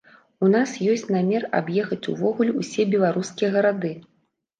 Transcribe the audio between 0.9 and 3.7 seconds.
ёсць намер, аб'ехаць увогуле ўсе беларускія